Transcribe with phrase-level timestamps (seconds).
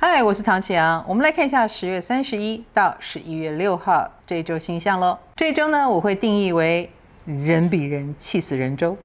[0.00, 1.04] 嗨，我是唐启阳。
[1.08, 5.18] 我们来看一下十月三十一到十一月六号这一周星象喽。
[5.34, 6.88] 这一周呢，我会定义为
[7.24, 8.96] 人比人气死人周。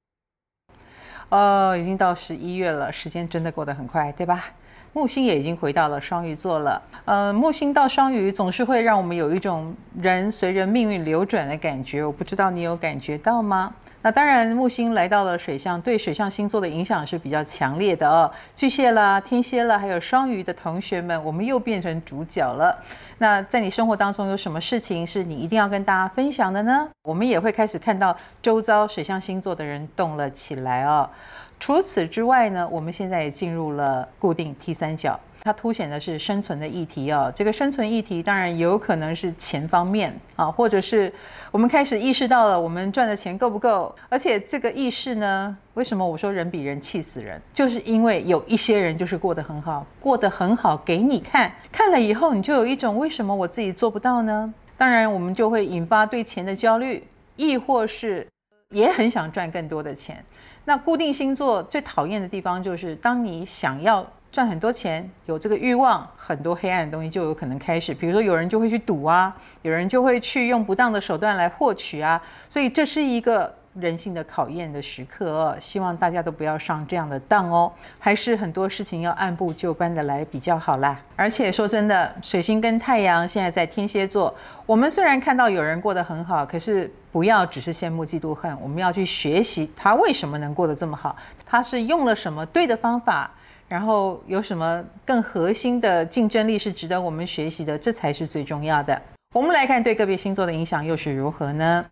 [1.30, 4.46] 哦，已经到十一月了，时间真的过得很快，对吧？
[4.94, 6.80] 木星也已经回到了双鱼座了。
[7.06, 12.06] 呃，木星到双鱼总是会让我们有一种人随着命运流转的感觉。
[12.06, 13.74] 我不知道你有感觉到吗？
[14.06, 18.30] 那当然，木星来到了水象，对水象星座的影响是比较强烈的哦。
[18.54, 22.78] 巨蟹啦、天蝎啦，还有双鱼的同学们，我们又变成主角了。
[23.18, 26.90] 那在你生活当中有什么事情是你一定要跟大家分享的呢？
[27.04, 31.10] 我们也会开始看到周遭水象星座的人动了起来哦。
[31.58, 35.18] 除此之外呢，我们现在也进入了固定 T 三角。
[35.44, 41.12] 它凸显的是生存的议题哦，这个生存议题当然有可能是钱方面啊，或者是
[41.52, 54.54] 我们开始意识到了我们赚的钱够不够，而且这个意识呢，为什么我说人比人气死人，就是因为有一些人就是过得很好，过得很好给你看，看了以后你就有一种为什么我自己做不到呢？
[54.78, 57.06] 当然我们就会引发对钱的焦虑，
[57.36, 58.26] 亦或是
[58.70, 60.24] 也很想赚更多的钱。
[60.64, 64.08] 那固定星座最讨厌的地方就是当你想要。
[64.34, 67.94] 赚很多钱，有这个欲望，很多黑暗的东西就有可能开始。
[67.94, 69.32] 比如说，有人就会去赌啊，
[69.62, 72.20] 有人就会去用不当的手段来获取啊。
[72.50, 75.56] 所以这是一个人性的考验的时刻哦。
[75.60, 77.72] 希望大家都不要上这样的当哦。
[78.00, 81.00] 还是很多事情要按部就班的来比较好啦。
[81.16, 84.34] 而且说真的，水星跟太阳现在在天蝎座，
[84.66, 93.30] 我们虽然看到有人过得很好，可是不要只是羡慕嫉妒恨，我们要去学习他为什么能过得这么好，他是用了什么对的方法。
[93.74, 97.76] 然后有什么更核心的竞争力是值得我们学习的？
[97.76, 99.02] 这才是最重要的。
[99.34, 101.84] 我们来看对个别星座的影响又是如何呢？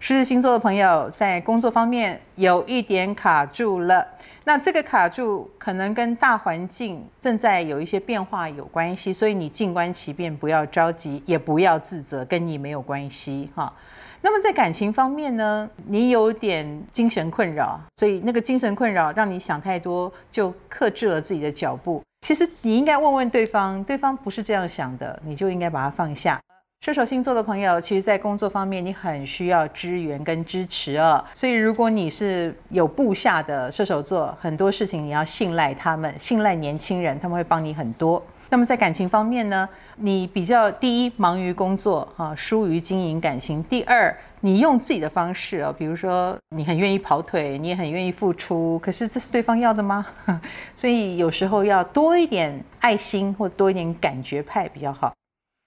[0.00, 4.06] 狮子星座的朋友在工作方面有一点卡住了，
[4.44, 13.72] 那这个卡住可能跟大环境正在有一些变化有关系，所以你静观其变，不要着急，也不要自责，跟你没有关系哈。
[14.20, 22.02] 那么在感情方面呢，你有点精神困扰，所以那个精神困扰让你想太多，就克制了自己的脚步。
[22.20, 26.38] 其实你应该问问对方，对方不是这样想的，你就应该把它放下。
[26.80, 31.24] 射手星座的朋友，其实在工作方面你很需要支援跟支持哦。
[31.32, 38.22] 所以如果你是有部下的射手座，很多事情你要信赖他们，信赖年轻人，他们会帮你很多。
[38.50, 43.64] 那么在感情方面呢，你比较第一忙于工作哈，疏于经营感情。
[43.64, 50.04] 第二，你用自己的方式啊，比如说你很愿意跑腿，你也很愿意付出，可是这是对方要的吗？
[50.76, 55.14] 所以有时候要多一点爱心或多一点感觉派比较好。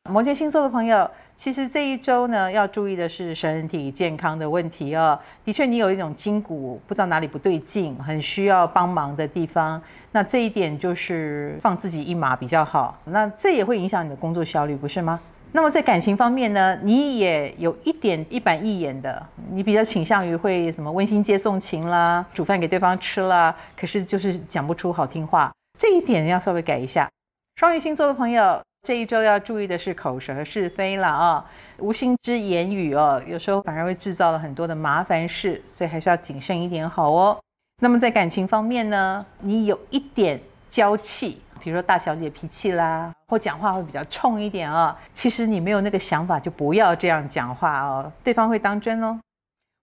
[0.09, 5.19] 摩羯星座的朋友，其实这一周呢，要注意的是身体健康的问题哦。
[5.43, 9.81] 的确，你有一种筋骨不知道哪里不对劲，很需要帮忙的地方。
[10.11, 12.97] 那这一点就是放自己一马比较好。
[13.05, 15.19] 那这也会影响你的工作效率，不是吗？
[15.51, 27.09] 那么在感情方面呢，你也有一点一板一眼的，你比较倾向于会什么温馨接送情啦，煮饭给对方吃啦，可是就是讲不出好听话，这一点要稍微改一下。
[27.55, 28.61] 双鱼星座的朋友。
[28.83, 31.45] 这一周要注意的是口舌是非了啊，
[31.79, 37.37] 无心之言语哦，有时候反而会制造了很多的麻烦事，所以还是要谨慎一点好哦。
[37.81, 40.39] 那么在感情方面呢，你有一点
[40.69, 44.97] 娇气，比如说大小姐脾气啦，或讲话会比较冲一点啊。
[45.13, 49.19] 其实你没有那个想法，就不要这样讲话哦，对方会当真哦。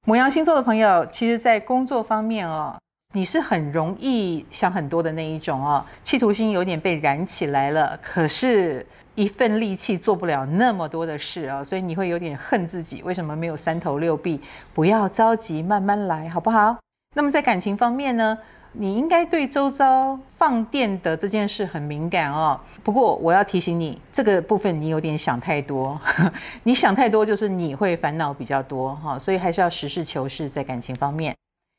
[0.06, 2.74] 牡羊星座的朋友，其实在工作方面哦。
[3.16, 14.40] 你是很容易想很多的那一种哦，企图心有点被燃起来了，可是一份力气做不了那么多的事啊，所以你会有点恨自己，为什么没有三头六臂？
[14.74, 16.76] 不要着急，慢慢来，好不好？
[17.14, 18.36] 那么在感情方面呢，
[18.72, 22.58] 你应该对周遭放电的这件事很敏感哦。
[22.82, 25.96] 不过我要提醒你，这个部分你有点想太多，
[26.64, 31.32] 你想太多就是你会烦恼比较多哈，所以还是要实事求是在感情方面。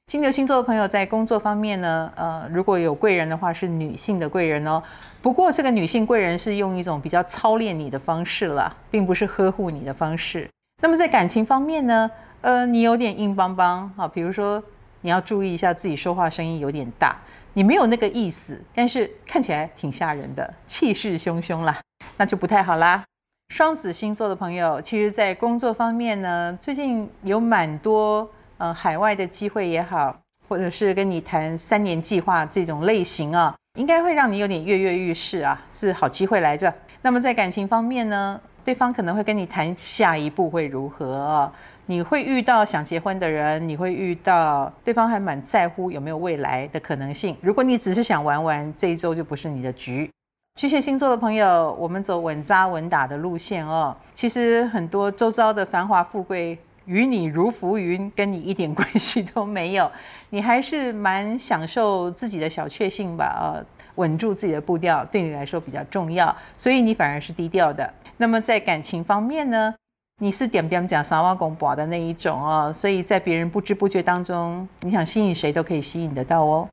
[0.08, 4.82] 金牛星座的朋友在工作方面呢，呃，如果有贵人的话，是女性的贵人哦。
[5.20, 10.47] 不过这个女性贵人是用一种比较操练你的方式啦，并不是呵护你的方式。
[10.79, 14.64] 那么在感情方面呢，呃，你有点硬邦邦啊，比如说
[15.02, 17.18] 你要注意一下自己说话声音有点大，
[17.53, 21.82] 你没有那个意思，但是看起来挺吓人的，气势汹汹啦，
[22.16, 23.03] 那就不太好啦。
[23.50, 28.29] 双子星座的朋友，其实在工作方面呢，最近有蛮多。
[28.57, 30.17] 呃，海外的机会也好，
[30.47, 36.73] 或者是跟你谈三年计划这种类型啊，应该会让你有点跃跃欲试啊，是好机会来着。
[37.02, 41.53] 那么在感情方面呢，对方可能会跟你谈下一步会如何啊，
[41.85, 47.35] 你会遇到想结婚的人，你会遇到对方还蛮在乎有没有未来的可能性。
[47.41, 50.09] 如果你只是想玩玩，这一周就不是你的局。
[50.57, 53.93] 巨蟹星座的朋友，我们走稳扎稳打的路线哦。
[54.13, 59.91] 其实很多周遭的繁华富贵与你如浮云，跟你一点关系都没有。
[60.29, 63.26] 你还是蛮享受自己的小确幸吧？
[63.26, 63.61] 啊，
[63.96, 67.91] 稳住自己的步调，对你来说比较重要，所以你反而是低调的。
[68.17, 69.73] 那么在感情方面呢，
[70.22, 76.67] 你是点点讲三碗公婆的那一种哦，所以在别人不知不觉当中，你想吸引谁都可以吸引得到哦。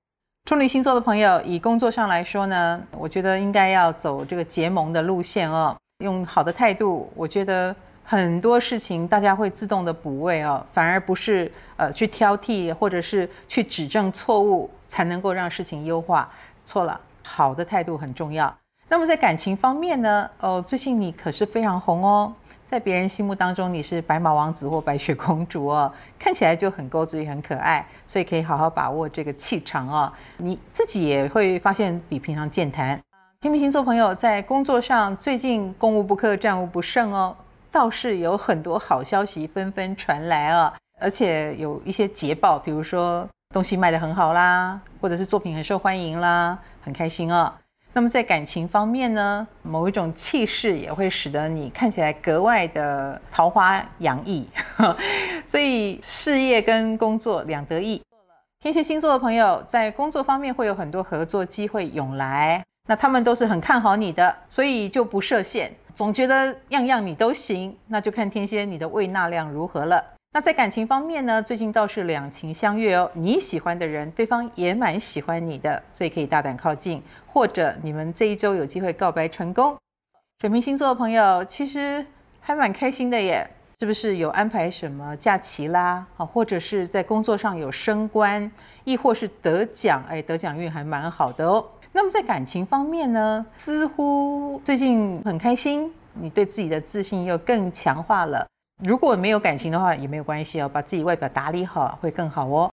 [0.49, 7.09] 处女星座的朋友，以工作上来说呢，我觉得应该要走这个结盟的路线哦，用好的态度。
[7.15, 7.75] 我觉得
[8.05, 16.29] 很多事情大家会自动的补位哦，反而不是呃去挑剔或者是去指正错误才能够让事情优化。
[16.65, 18.55] 错了，好的态度很重要。
[18.89, 22.33] 那么在感情方面呢，哦，最近你可是非常红哦。
[22.67, 30.11] 在别人心目当中，你是白马王子或白雪公主哦，看起来就很勾追、很可爱，所以可以好好把握这个气场哦。
[30.39, 32.99] 你自己也会发现比平常健谈。
[33.43, 37.37] 天秤星座朋友在工作上最近攻无不克、战无不胜哦，
[37.73, 47.51] 倒是有很多好消息纷纷传来啊，而且有一些捷报，比如说东西卖得很好啦，或者是作品很受欢迎啦，很开心哦。
[47.95, 54.47] 那么在感情方面呢，某一种气势也会使得你看起来格外的桃花洋溢，
[55.49, 58.03] 所以事业跟工作两得意。
[58.61, 70.03] 天蝎星座的朋友在工作方面会有很多合作机会涌来，那他们都是很看好你的，所以就不设限，总觉得样样你都行，那就看天蝎你的胃纳量如何了。
[70.35, 73.11] 那在感情方面呢，最近倒是两情相悦哦。
[73.13, 79.77] 你喜欢的人，对方也蛮喜欢你的，所以可以大胆靠近，或者你们这一周有机会告白成功。
[80.41, 82.05] 水瓶星座的朋友其实
[82.41, 83.47] 还蛮开心的耶，
[83.83, 86.07] 是不是有安排什么假期啦？
[86.15, 88.49] 好，或者是在工作上有升官，
[88.85, 90.05] 亦或是得奖？
[90.09, 91.67] 哎，得奖运还蛮好的哦。
[91.91, 98.47] 那么在感情方面呢，似乎最近很开心，你对自己的自信又更强化了。
[98.81, 102.71] 如果没有感情的话，也没有关系哦，把自己外表打理好会更好哦。